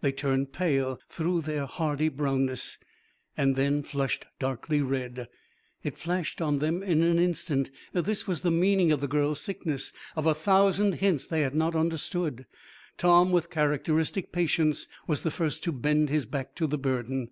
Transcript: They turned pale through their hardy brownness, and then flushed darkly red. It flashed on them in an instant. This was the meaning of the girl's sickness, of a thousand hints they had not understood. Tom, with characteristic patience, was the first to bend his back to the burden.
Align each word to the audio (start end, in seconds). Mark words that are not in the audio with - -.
They 0.00 0.12
turned 0.12 0.52
pale 0.52 1.00
through 1.08 1.40
their 1.40 1.66
hardy 1.66 2.08
brownness, 2.08 2.78
and 3.36 3.56
then 3.56 3.82
flushed 3.82 4.26
darkly 4.38 4.80
red. 4.80 5.26
It 5.82 5.98
flashed 5.98 6.40
on 6.40 6.60
them 6.60 6.84
in 6.84 7.02
an 7.02 7.18
instant. 7.18 7.72
This 7.92 8.24
was 8.24 8.42
the 8.42 8.52
meaning 8.52 8.92
of 8.92 9.00
the 9.00 9.08
girl's 9.08 9.40
sickness, 9.40 9.92
of 10.14 10.24
a 10.24 10.34
thousand 10.36 11.00
hints 11.00 11.26
they 11.26 11.40
had 11.40 11.56
not 11.56 11.74
understood. 11.74 12.46
Tom, 12.96 13.32
with 13.32 13.50
characteristic 13.50 14.30
patience, 14.30 14.86
was 15.08 15.24
the 15.24 15.32
first 15.32 15.64
to 15.64 15.72
bend 15.72 16.10
his 16.10 16.26
back 16.26 16.54
to 16.54 16.68
the 16.68 16.78
burden. 16.78 17.30